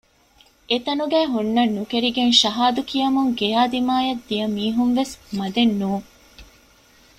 [0.69, 6.05] އެތަނުގައި ހުންނަން ނުކެރިގެން ޝަހާދު ކިޔަމުން ގެޔާ ދިމާއަށް ދިޔަ މީހުންވެސް މަދެއް ނޫން